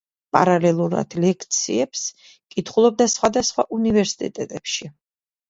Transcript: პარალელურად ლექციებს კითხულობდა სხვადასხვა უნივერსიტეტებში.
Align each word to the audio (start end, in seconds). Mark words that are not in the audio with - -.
პარალელურად 0.35 1.13
ლექციებს 1.25 2.07
კითხულობდა 2.55 3.09
სხვადასხვა 3.17 3.67
უნივერსიტეტებში. 3.79 4.93